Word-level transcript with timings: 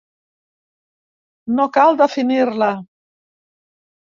No 1.59 1.67
cal 1.75 2.01
definir-la. 2.01 2.71